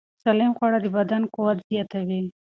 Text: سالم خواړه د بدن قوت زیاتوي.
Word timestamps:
سالم 0.23 0.51
خواړه 0.57 0.79
د 0.81 0.87
بدن 0.97 1.21
قوت 1.33 1.57
زیاتوي. 1.69 2.21